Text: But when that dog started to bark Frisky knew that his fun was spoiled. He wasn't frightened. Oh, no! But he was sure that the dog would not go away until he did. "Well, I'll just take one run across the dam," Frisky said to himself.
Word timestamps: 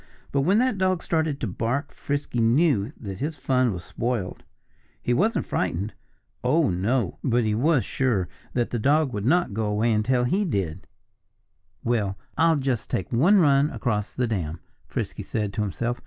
But 0.31 0.41
when 0.41 0.57
that 0.57 0.79
dog 0.79 1.03
started 1.03 1.39
to 1.41 1.47
bark 1.47 1.91
Frisky 1.93 2.39
knew 2.41 2.91
that 2.99 3.19
his 3.19 3.37
fun 3.37 3.71
was 3.71 3.83
spoiled. 3.83 4.43
He 4.99 5.13
wasn't 5.13 5.45
frightened. 5.45 5.93
Oh, 6.43 6.71
no! 6.71 7.19
But 7.23 7.43
he 7.43 7.53
was 7.53 7.85
sure 7.85 8.27
that 8.53 8.71
the 8.71 8.79
dog 8.79 9.13
would 9.13 9.27
not 9.27 9.53
go 9.53 9.65
away 9.67 9.91
until 9.93 10.23
he 10.23 10.43
did. 10.43 10.87
"Well, 11.83 12.17
I'll 12.35 12.55
just 12.57 12.89
take 12.89 13.11
one 13.13 13.37
run 13.37 13.69
across 13.69 14.15
the 14.15 14.25
dam," 14.25 14.59
Frisky 14.87 15.21
said 15.21 15.53
to 15.53 15.61
himself. 15.61 15.99